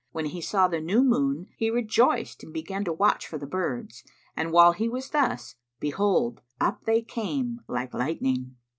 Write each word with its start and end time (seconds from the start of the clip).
When 0.13 0.25
he 0.25 0.41
saw 0.41 0.67
the 0.67 0.81
new 0.81 1.03
moon, 1.03 1.45
he 1.55 1.69
rejoiced 1.69 2.43
and 2.43 2.51
began 2.51 2.83
to 2.85 2.91
watch 2.91 3.27
for 3.27 3.37
the 3.37 3.45
birds, 3.45 4.03
and 4.35 4.51
while 4.51 4.71
he 4.71 4.89
was 4.89 5.11
thus, 5.11 5.57
behold, 5.79 6.41
up 6.59 6.85
they 6.85 7.03
came, 7.03 7.59
like 7.67 7.93
lightning. 7.93 8.55